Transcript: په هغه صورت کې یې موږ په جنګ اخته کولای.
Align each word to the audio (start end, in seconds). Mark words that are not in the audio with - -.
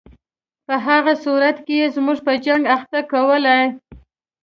په 0.65 0.75
هغه 0.87 1.13
صورت 1.23 1.57
کې 1.65 1.75
یې 1.81 1.87
موږ 2.05 2.19
په 2.27 2.33
جنګ 2.45 2.63
اخته 2.75 2.99
کولای. 3.11 3.63